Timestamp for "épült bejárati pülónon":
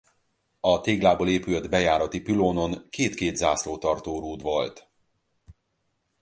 1.29-2.89